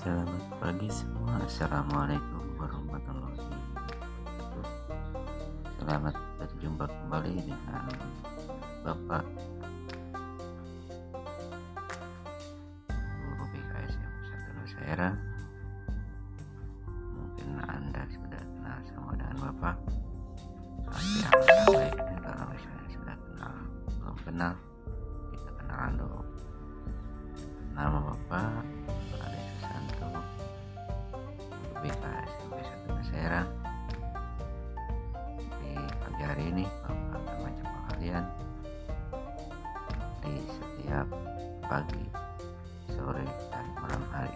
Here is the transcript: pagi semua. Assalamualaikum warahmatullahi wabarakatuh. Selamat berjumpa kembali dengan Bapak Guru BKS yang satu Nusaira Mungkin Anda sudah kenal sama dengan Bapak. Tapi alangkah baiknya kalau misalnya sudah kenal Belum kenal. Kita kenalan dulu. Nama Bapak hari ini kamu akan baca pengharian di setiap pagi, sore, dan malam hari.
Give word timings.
pagi 0.00 0.88
semua. 0.88 1.36
Assalamualaikum 1.44 2.56
warahmatullahi 2.56 3.36
wabarakatuh. 3.36 4.64
Selamat 5.76 6.16
berjumpa 6.40 6.88
kembali 6.88 7.36
dengan 7.44 7.84
Bapak 8.80 9.28
Guru 13.12 13.44
BKS 13.52 13.92
yang 14.00 14.16
satu 14.24 14.48
Nusaira 14.56 15.10
Mungkin 16.88 17.60
Anda 17.60 18.00
sudah 18.08 18.40
kenal 18.40 18.80
sama 18.88 19.12
dengan 19.20 19.36
Bapak. 19.52 19.76
Tapi 20.88 21.28
alangkah 21.28 21.76
baiknya 21.76 22.16
kalau 22.24 22.44
misalnya 22.48 22.88
sudah 22.88 23.16
kenal 23.20 23.56
Belum 24.00 24.16
kenal. 24.24 24.52
Kita 25.28 25.50
kenalan 25.60 25.92
dulu. 26.00 26.20
Nama 27.76 27.98
Bapak 28.00 28.79
hari 36.40 36.56
ini 36.56 36.64
kamu 36.88 37.04
akan 37.12 37.36
baca 37.44 37.62
pengharian 37.68 38.24
di 40.24 40.34
setiap 40.48 41.06
pagi, 41.68 42.04
sore, 42.88 43.28
dan 43.52 43.66
malam 43.76 44.02
hari. 44.08 44.32